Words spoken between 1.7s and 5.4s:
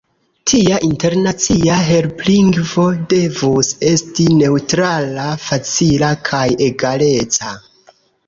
helplingvo devus esti neŭtrala,